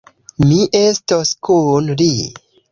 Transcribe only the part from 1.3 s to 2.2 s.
kun li.